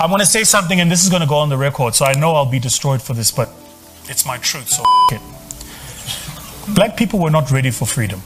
[0.00, 2.04] I'm going to say something, and this is going to go on the record, so
[2.04, 3.50] I know I'll be destroyed for this, but
[4.04, 5.20] it's my truth, so it.
[6.74, 8.20] Black people were not ready for freedom.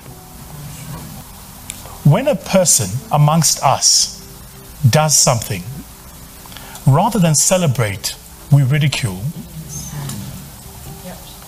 [2.04, 4.20] When a person amongst us
[4.90, 5.62] does something,
[6.86, 8.16] rather than celebrate,
[8.50, 9.22] we ridicule.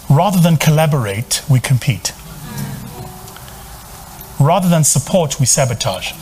[0.09, 2.13] Rather than collaborate, we compete.
[4.41, 6.13] Rather than support, we sabotage.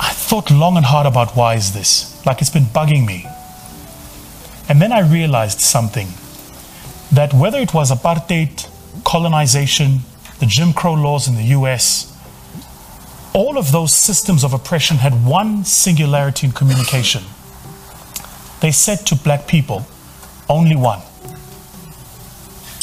[0.00, 2.22] I thought long and hard about why is this?
[2.26, 3.24] Like it's been bugging me.
[4.68, 6.08] And then I realized something
[7.10, 8.68] that whether it was apartheid,
[9.04, 10.00] colonization,
[10.38, 12.14] the Jim Crow laws in the US,
[13.32, 17.22] all of those systems of oppression had one singularity in communication.
[18.60, 19.86] They said to black people,
[20.50, 21.00] only one.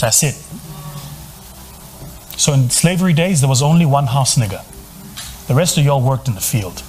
[0.01, 0.33] That's it.
[2.39, 4.65] So in slavery days, there was only one house nigger.
[5.45, 6.81] The rest of y'all worked in the field.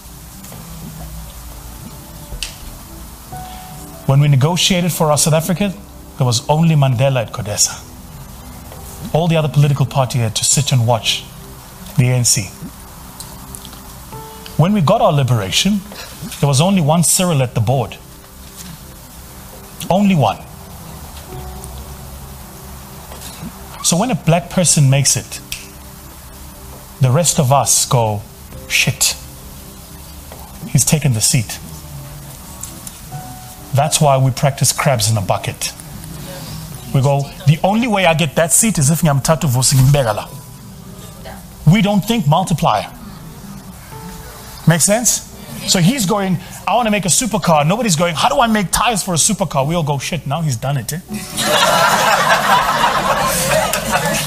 [4.06, 5.74] When we negotiated for our South Africa,
[6.16, 9.12] there was only Mandela at CODESA.
[9.12, 11.24] All the other political parties had to sit and watch
[11.96, 12.49] the ANC.
[14.57, 15.80] When we got our liberation,
[16.40, 17.99] there was only one Cyril at the board.
[19.90, 20.38] Only one.
[23.84, 25.40] So when a black person makes it,
[27.01, 28.23] the rest of us go,
[28.68, 29.16] shit,
[30.68, 31.59] he's taken the seat.
[33.77, 35.73] That's why we practice crabs in a bucket.
[36.95, 40.30] We go, the only way I get that seat is if I'm tatu mbegala.
[41.71, 42.91] We don't think multiplier.
[44.66, 45.23] Make sense?
[45.68, 47.66] So he's going, I want to make a supercar.
[47.66, 49.66] Nobody's going, how do I make tires for a supercar?
[49.66, 50.93] We all go, shit, now he's done it.
[50.95, 51.01] Eh?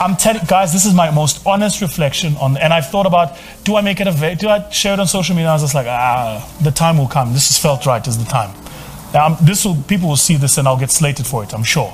[0.00, 3.76] I'm telling guys, this is my most honest reflection on, and I've thought about, do
[3.76, 5.50] I make it a, do I share it on social media?
[5.50, 7.34] I was just like, ah, the time will come.
[7.34, 8.50] This is felt right is the time.
[9.14, 11.92] Um, this will, people will see this and I'll get slated for it, I'm sure.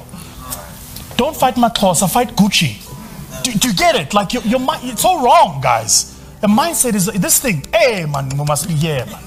[1.17, 2.81] Don't fight Matlosa, fight Gucci.
[3.43, 4.15] Do, do, you get it?
[4.15, 6.17] Like, your, your, it's all wrong, guys.
[6.43, 9.23] The mindset is this thing, hey, man, we must be yeah, man.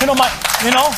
[0.00, 0.28] You know, my,
[0.62, 0.90] you know,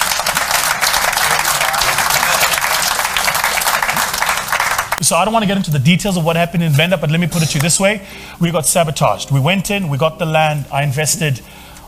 [5.01, 7.11] So I don't want to get into the details of what happened in Venda, but
[7.11, 8.05] let me put it to you this way.
[8.41, 9.31] We got sabotaged.
[9.31, 10.67] We went in, we got the land.
[10.73, 11.41] I invested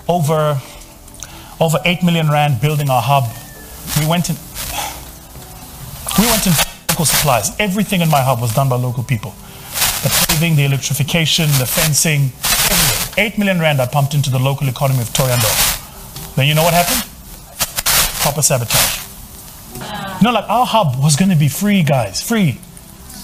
[0.09, 0.61] over,
[1.59, 3.25] over 8 million rand building our hub.
[3.99, 4.37] We went in,
[6.23, 6.53] we went in
[6.89, 7.51] local supplies.
[7.59, 9.35] Everything in my hub was done by local people.
[10.03, 12.31] The paving, the electrification, the fencing,
[12.71, 13.25] everything.
[13.33, 16.37] 8 million rand I pumped into the local economy of Thohoyandou.
[16.37, 17.03] Then you know what happened?
[18.23, 19.03] Proper sabotage.
[20.23, 22.61] Know, like our hub was going to be free, guys, free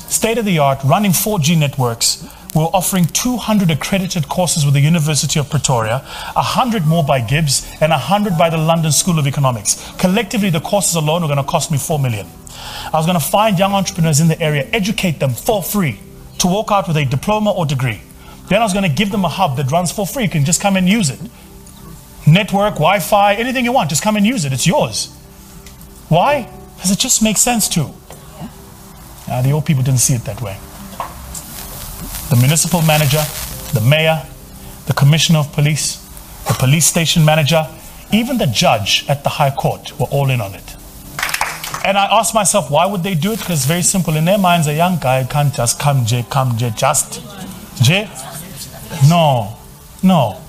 [0.08, 2.26] state of the art, running 4G networks.
[2.54, 5.98] We're offering 200 accredited courses with the University of Pretoria,
[6.34, 9.92] 100 more by GIBS, and 100 by the London School of Economics.
[9.98, 12.26] Collectively, the courses alone are going to cost me 4 million.
[12.92, 16.00] I was going to find young entrepreneurs in the area, educate them for free
[16.38, 18.00] to walk out with a diploma or degree.
[18.48, 20.24] Then I was going to give them a hub that runs for free.
[20.24, 21.20] You can just come and use it.
[22.26, 24.52] Network, Wi Fi, anything you want, just come and use it.
[24.52, 25.12] It's yours.
[26.08, 26.50] Why?
[26.76, 27.90] Because it just makes sense to.
[29.28, 30.56] Uh, the old people didn't see it that way.
[32.30, 33.22] The municipal manager,
[33.72, 34.22] the mayor,
[34.86, 35.96] the commissioner of police,
[36.46, 37.66] the police station manager,
[38.12, 40.76] even the judge at the high court were all in on it.
[41.84, 43.38] And I asked myself, why would they do it?
[43.38, 44.16] Because it's very simple.
[44.16, 47.22] In their minds, a young guy can't just come, J, come, J, just.
[47.82, 48.08] J?
[49.08, 49.56] No,
[50.02, 50.40] no.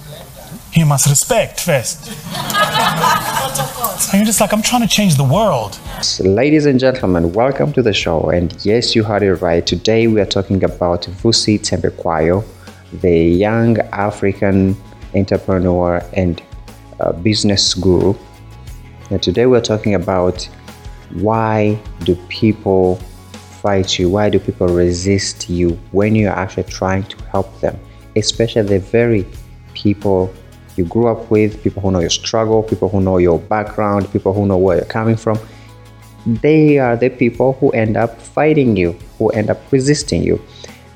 [0.71, 2.07] He must respect first.
[3.59, 5.79] and you're just like, I'm trying to change the world.
[6.19, 8.29] Ladies and gentlemen, welcome to the show.
[8.29, 9.65] And yes, you heard it right.
[9.65, 12.45] Today we are talking about Vusi Thembekwayo,
[13.01, 14.77] the young African
[15.15, 16.41] entrepreneur and
[16.99, 18.13] uh, business guru.
[19.09, 20.47] And today we're talking about
[21.13, 22.97] why do people
[23.61, 24.09] fight you?
[24.09, 27.79] Why do people resist you when you're actually trying to help them?
[28.15, 29.25] Especially the very
[29.73, 30.31] people
[30.77, 34.33] you grew up with, people who know your struggle, people who know your background, people
[34.33, 35.37] who know where you're coming from
[36.27, 40.41] they are the people who end up fighting you, who end up resisting you.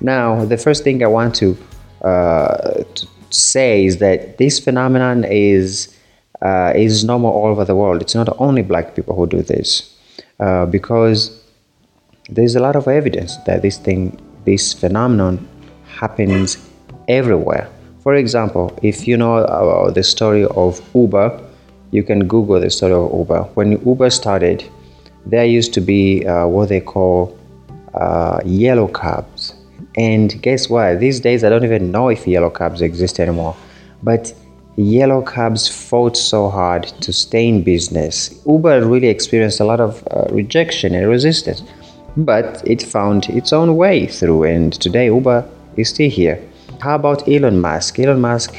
[0.01, 1.57] Now, the first thing I want to,
[2.01, 5.95] uh, to say is that this phenomenon is
[6.41, 8.01] uh, is normal all over the world.
[8.01, 9.95] It's not only black people who do this,
[10.39, 11.39] uh, because
[12.29, 15.47] there's a lot of evidence that this thing, this phenomenon,
[15.85, 16.57] happens
[17.07, 17.69] everywhere.
[18.01, 21.39] For example, if you know about the story of Uber,
[21.91, 23.43] you can Google the story of Uber.
[23.53, 24.63] When Uber started,
[25.25, 27.37] there used to be uh, what they call
[27.93, 29.53] uh, yellow cabs.
[29.95, 30.99] And guess what?
[30.99, 33.55] These days, I don't even know if yellow cabs exist anymore.
[34.01, 34.33] But
[34.77, 38.41] yellow cabs fought so hard to stay in business.
[38.47, 41.61] Uber really experienced a lot of uh, rejection and resistance,
[42.17, 46.41] but it found its own way through, and today Uber is still here.
[46.81, 47.99] How about Elon Musk?
[47.99, 48.55] Elon Musk,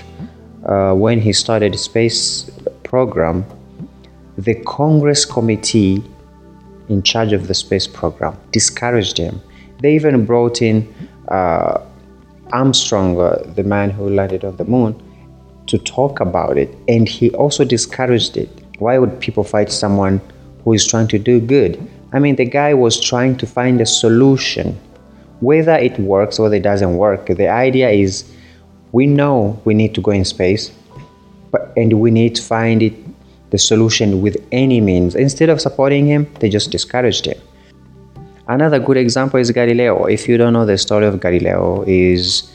[0.64, 2.48] uh, when he started the space
[2.84, 3.44] program,
[4.38, 6.04] the Congress committee
[6.88, 9.40] in charge of the space program discouraged him.
[9.80, 10.86] They even brought in
[11.30, 11.84] uh,
[12.52, 14.94] Armstrong, uh, the man who landed on the moon,
[15.66, 18.50] to talk about it, and he also discouraged it.
[18.78, 20.20] Why would people fight someone
[20.62, 21.76] who is trying to do good?
[22.12, 24.78] I mean, the guy was trying to find a solution.
[25.42, 28.24] Whether it works or it doesn't work, the idea is
[28.92, 30.70] we know we need to go in space,
[31.50, 32.94] but and we need to find it
[33.50, 35.16] the solution with any means.
[35.16, 37.40] Instead of supporting him, they just discouraged him.
[38.46, 40.04] Another good example is Galileo.
[40.04, 42.48] If you don't know the story of Galileo, is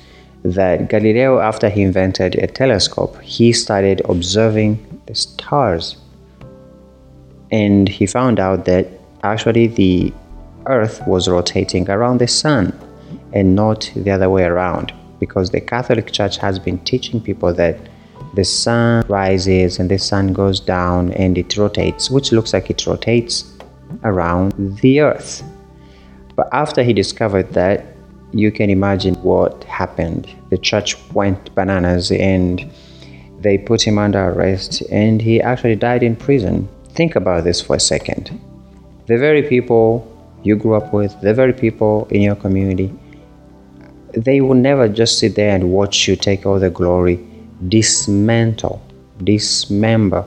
[0.44, 5.98] that Galileo, after he invented a telescope, he started observing the stars.
[7.52, 8.88] And he found out that
[9.24, 10.14] actually the
[10.68, 12.78] Earth was rotating around the sun
[13.34, 14.94] and not the other way around.
[15.20, 17.78] Because the Catholic Church has been teaching people that
[18.34, 22.86] the sun rises and the sun goes down and it rotates, which looks like it
[22.86, 23.58] rotates
[24.04, 25.44] around the Earth.
[26.36, 27.86] But after he discovered that,
[28.32, 30.30] you can imagine what happened.
[30.50, 32.70] The church went bananas and
[33.40, 36.68] they put him under arrest and he actually died in prison.
[36.90, 38.40] Think about this for a second.
[39.08, 40.17] The very people
[40.48, 42.94] you grew up with, the very people in your community,
[44.14, 47.20] they will never just sit there and watch you take all the glory,
[47.68, 48.82] dismantle,
[49.24, 50.26] dismember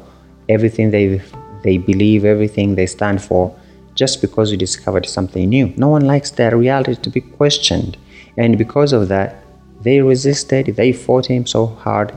[0.49, 1.21] everything they
[1.63, 3.55] they believe, everything they stand for,
[3.95, 5.73] just because you discovered something new.
[5.77, 7.99] No one likes their reality to be questioned.
[8.37, 9.45] And because of that,
[9.83, 12.15] they resisted, they fought him so hard.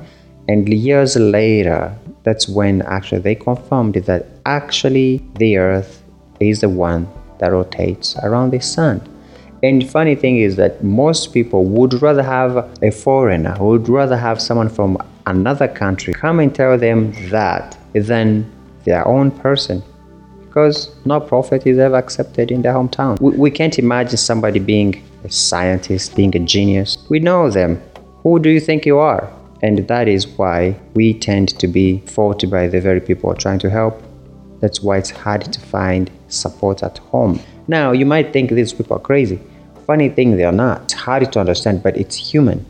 [0.47, 6.01] And years later, that's when actually they confirmed that actually the earth
[6.39, 7.07] is the one
[7.43, 9.01] that rotates around the sun.
[9.63, 14.41] And funny thing is that most people would rather have a foreigner, would rather have
[14.41, 18.49] someone from another country come and tell them that than
[18.85, 19.83] their own person
[20.45, 23.19] because no prophet is ever accepted in their hometown.
[23.19, 26.97] We, we can't imagine somebody being a scientist, being a genius.
[27.09, 27.81] We know them.
[28.21, 29.31] Who do you think you are?
[29.63, 33.69] And that is why we tend to be fought by the very people trying to
[33.69, 34.01] help.
[34.63, 37.41] That's why it's hard to find support at home.
[37.67, 39.41] Now, you might think these people are crazy.
[39.85, 40.83] Funny thing, they are not.
[40.83, 42.65] It's hard to understand, but it's human.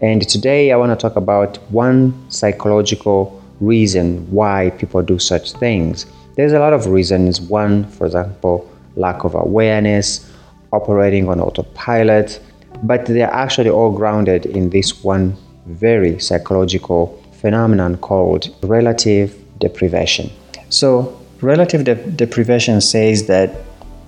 [0.00, 6.06] And today I want to talk about one psychological reason why people do such things.
[6.36, 7.40] There's a lot of reasons.
[7.40, 10.30] One, for example, lack of awareness,
[10.72, 12.40] operating on autopilot,
[12.84, 15.36] but they're actually all grounded in this one
[15.66, 20.30] very psychological phenomenon called relative deprivation.
[20.68, 23.50] So, relative de- deprivation says that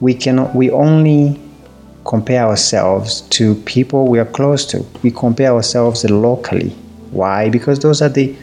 [0.01, 1.41] we cannot we only
[2.05, 4.85] compare ourselves to people we are close to.
[5.03, 6.71] We compare ourselves locally.
[7.11, 7.49] Why?
[7.49, 8.37] Because those are the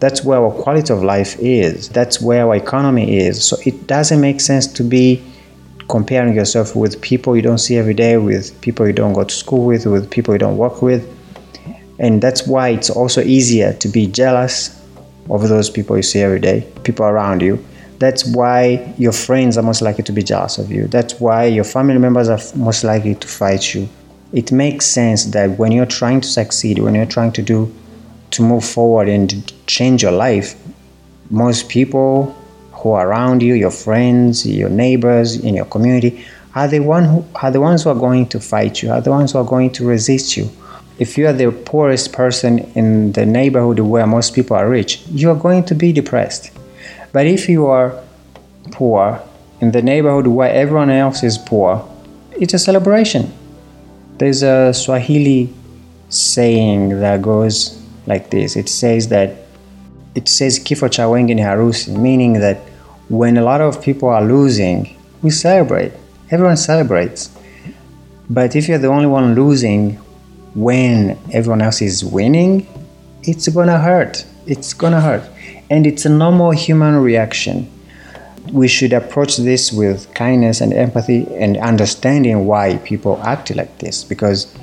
[0.00, 1.88] that's where our quality of life is.
[1.88, 3.44] That's where our economy is.
[3.44, 5.22] So it doesn't make sense to be
[5.88, 9.34] comparing yourself with people you don't see every day, with people you don't go to
[9.34, 11.08] school with, with people you don't work with.
[11.98, 14.80] And that's why it's also easier to be jealous
[15.30, 17.64] of those people you see every day, people around you.
[18.04, 20.88] That's why your friends are most likely to be jealous of you.
[20.88, 23.88] That's why your family members are most likely to fight you.
[24.34, 27.74] It makes sense that when you're trying to succeed, when you're trying to do
[28.32, 30.54] to move forward and change your life,
[31.30, 32.36] most people
[32.72, 37.24] who are around you, your friends, your neighbors in your community, are the one who
[37.36, 39.70] are the ones who are going to fight you, are the ones who are going
[39.70, 40.50] to resist you.
[40.98, 45.30] If you are the poorest person in the neighborhood where most people are rich, you
[45.30, 46.50] are going to be depressed.
[47.14, 47.94] But if you are
[48.72, 49.22] poor
[49.60, 51.88] in the neighborhood where everyone else is poor,
[52.32, 53.32] it's a celebration.
[54.18, 55.54] There's a Swahili
[56.08, 58.56] saying that goes like this.
[58.56, 59.30] It says that
[60.16, 62.56] it says kifo cha wengi ni harusi, meaning that
[63.08, 65.92] when a lot of people are losing, we celebrate.
[66.32, 67.30] Everyone celebrates.
[68.28, 69.98] But if you're the only one losing
[70.56, 72.66] when everyone else is winning,
[73.22, 74.24] it's gonna hurt.
[74.46, 75.22] It's gonna hurt.
[75.70, 77.70] And it's a normal human reaction.
[78.52, 84.04] We should approach this with kindness and empathy and understanding why people act like this
[84.04, 84.54] because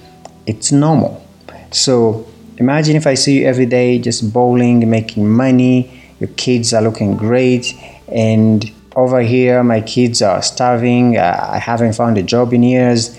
[0.46, 1.25] it's normal.
[1.72, 2.27] So
[2.62, 5.89] Imagine if I see you every day just bowling, making money,
[6.20, 7.74] your kids are looking great,
[8.08, 13.17] and over here my kids are starving, uh, I haven't found a job in years.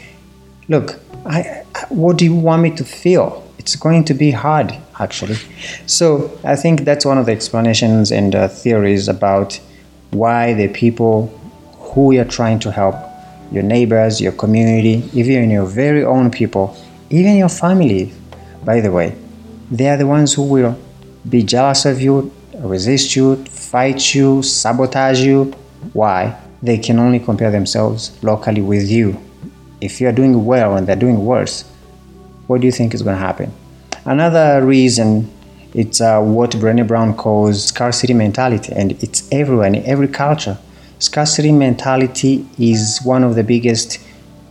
[0.69, 3.45] Look, I, what do you want me to feel?
[3.59, 4.71] It's going to be hard.
[5.03, 5.37] Actually.
[5.87, 9.61] So I think that's one of the explanations and uh, theories about
[10.11, 11.27] why the people
[11.79, 12.95] who you're trying to help,
[13.51, 16.77] your neighbors, your community, even your very own people,
[17.11, 18.13] even your family,
[18.65, 19.15] by the way,
[19.71, 20.79] they are the ones who will
[21.29, 25.45] be jealous of you, resist you, fight you, sabotage you.
[25.93, 26.39] Why?
[26.63, 29.21] They can only compare themselves locally with you.
[29.81, 31.65] If you're doing well and they're doing worse,
[32.47, 33.53] what do you think is going to happen?
[34.05, 35.31] Another reason
[35.75, 40.59] it's uh, what Brené Brown calls scarcity mentality, and it's everywhere in every culture.
[40.99, 43.99] Scarcity mentality is one of the biggest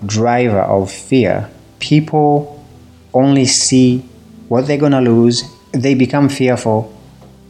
[0.06, 1.50] driver of fear.
[1.80, 2.64] People
[3.14, 4.00] only see
[4.48, 5.44] what they're gonna lose.
[5.74, 6.92] They become fearful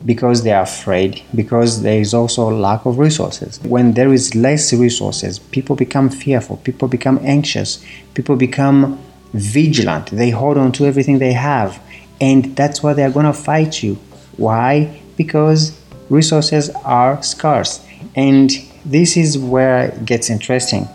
[0.03, 3.60] because they are afraid, because there is also lack of resources.
[3.63, 7.84] When there is less resources, people become fearful, people become anxious,
[8.15, 9.00] people become
[9.34, 10.08] vigilant.
[10.08, 11.79] They hold on to everything they have
[12.21, 13.95] and that's why they're going to fight you.
[14.37, 15.01] Why?
[15.17, 15.77] Because
[16.09, 17.83] resources are scarce.
[18.15, 18.51] And
[18.85, 20.87] this is where it gets interesting.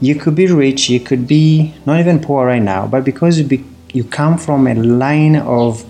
[0.00, 3.44] You could be rich, you could be not even poor right now, but because you,
[3.44, 5.84] be, you come from a line of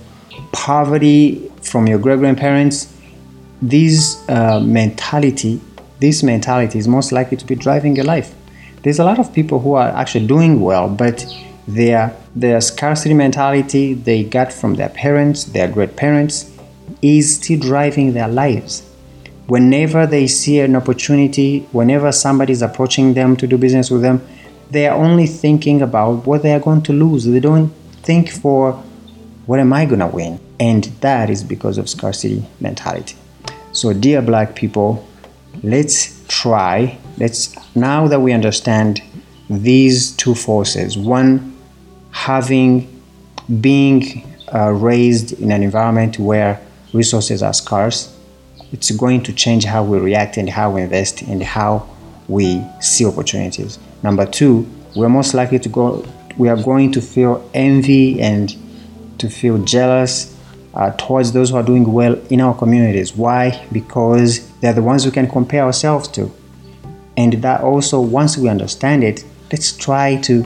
[0.52, 2.94] poverty from your great grandparents,
[3.60, 5.60] this uh, mentality,
[6.00, 8.34] this mentality is most likely to be driving your life.
[8.82, 11.26] There's a lot of people who are actually doing well, but
[11.68, 16.50] their, their scarcity mentality they got from their parents, their great parents,
[17.02, 18.90] is still driving their lives.
[19.48, 24.26] Whenever they see an opportunity, whenever somebody is approaching them to do business with them,
[24.70, 27.26] they are only thinking about what they are going to lose.
[27.26, 27.68] They don't
[28.02, 28.72] think for
[29.44, 30.40] what am I going to win?
[30.58, 33.16] And that is because of scarcity mentality.
[33.72, 35.06] So, dear black people,
[35.62, 39.02] let's try, let's now that we understand
[39.50, 41.57] these two forces one
[42.18, 42.72] having
[43.60, 44.02] being
[44.52, 46.60] uh, raised in an environment where
[46.92, 48.14] resources are scarce,
[48.72, 51.88] it's going to change how we react and how we invest and how
[52.26, 53.78] we see opportunities.
[54.02, 56.04] Number two, we're most likely to go,
[56.36, 58.54] we are going to feel envy and
[59.18, 60.36] to feel jealous
[60.74, 63.16] uh, towards those who are doing well in our communities.
[63.16, 63.64] Why?
[63.72, 66.30] Because they're the ones we can compare ourselves to.
[67.16, 70.44] And that also, once we understand it, let's try to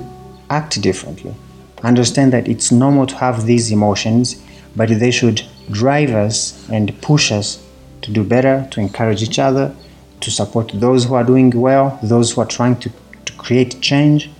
[0.51, 1.35] act differently
[1.83, 4.43] understand that it's normal to have these emotions,
[4.77, 7.65] but they should drive us and push us
[8.03, 9.75] to do better, to encourage each other,
[10.21, 12.91] to support those who are doing well, those who are trying to,
[13.25, 14.31] to create change.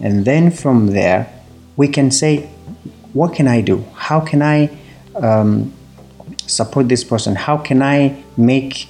[0.00, 1.32] And then from there,
[1.76, 2.48] we can say,
[3.12, 3.84] what can I do?
[3.94, 4.70] How can I
[5.16, 5.72] um,
[6.46, 7.34] support this person?
[7.34, 8.88] How can I make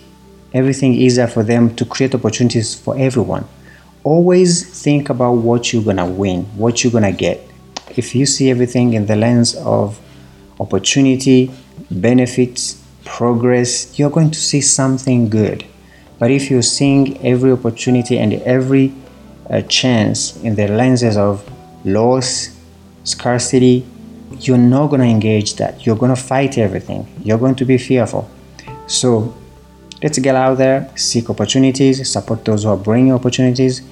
[0.53, 3.47] everything easier for them to create opportunities for everyone?
[4.05, 7.52] Always think about what you're gonna win, what you're gonna get
[7.97, 10.01] if you see everything in the lens of
[10.61, 11.51] opportunity,
[11.91, 15.65] benefits, progress, you're going to see something good.
[16.19, 18.95] But if you're seeing every opportunity and every
[19.51, 21.49] uh, chance in the lenses of
[21.85, 22.57] loss,
[23.05, 23.85] scarcity,
[24.39, 25.85] you're not going to engage that.
[25.85, 27.07] You're going to fight everything.
[27.23, 28.31] You're going to be fearful.
[28.87, 29.35] So
[30.03, 33.83] let's get out there, seek opportunities, support those who are bringing opportunities,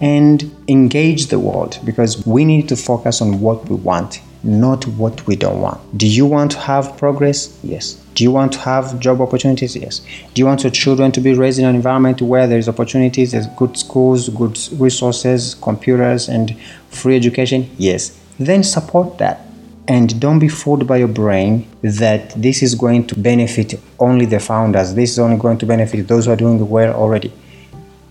[0.00, 5.26] and engage the world because we need to focus on what we want, not what
[5.26, 5.98] we don't want.
[5.98, 7.58] Do you want to have progress?
[7.62, 7.94] Yes.
[8.14, 9.76] Do you want to have job opportunities?
[9.76, 10.00] Yes.
[10.34, 13.46] Do you want your children to be raised in an environment where there's opportunities, there's
[13.48, 16.56] good schools, good resources, computers, and
[16.90, 17.70] free education?
[17.78, 18.18] Yes.
[18.38, 19.44] Then support that.
[19.88, 24.38] And don't be fooled by your brain that this is going to benefit only the
[24.38, 24.94] founders.
[24.94, 27.32] This is only going to benefit those who are doing well already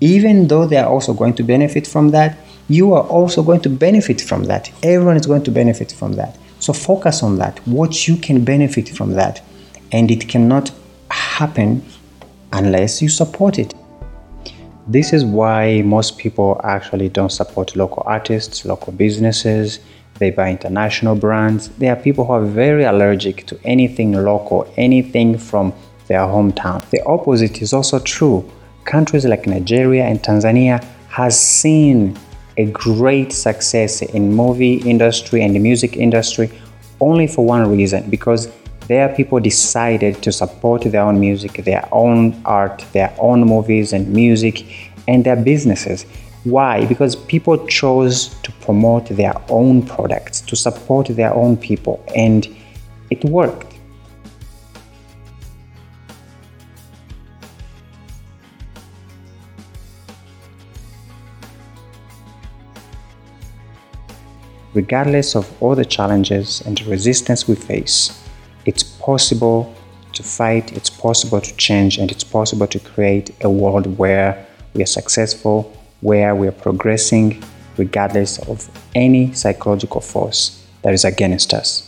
[0.02, 2.38] even though they are also going to benefit from that,
[2.70, 4.72] you are also going to benefit from that.
[4.84, 6.38] Everyone is going to benefit from that.
[6.60, 9.42] So focus on that, what you can benefit from that.
[9.92, 10.72] And it cannot
[11.10, 11.84] happen
[12.52, 13.74] unless you support it.
[14.88, 19.80] This is why most people actually don't support local artists, local businesses.
[20.20, 21.70] They buy international brands.
[21.78, 25.74] There are people who are very allergic to anything local, anything from
[26.08, 26.90] their hometown.
[26.90, 28.50] The opposite is also true
[28.88, 32.18] countries like Nigeria and Tanzania has seen
[32.58, 36.50] a great success in movie industry and the music industry
[37.00, 38.50] only for one reason because
[38.88, 44.08] their people decided to support their own music, their own art, their own movies and
[44.08, 44.66] music
[45.08, 46.06] and their businesses.
[46.46, 46.86] Why?
[46.86, 52.48] Because people chose to promote their own products, to support their own people, and
[53.10, 53.77] it worked.
[64.78, 67.98] Regardless of all the challenges and the resistance we face,
[68.68, 69.74] it's possible
[70.14, 74.84] to fight, it's possible to change, and it's possible to create a world where we
[74.84, 77.44] are successful, where we are progressing,
[77.78, 81.87] regardless of any psychological force that is against us.